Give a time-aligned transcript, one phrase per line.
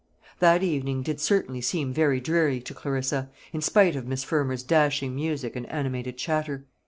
[0.39, 5.13] That evening did certainly seem very dreary to Clarissa, in spite of Miss Fermor's dashing
[5.13, 6.65] music and animated chatter.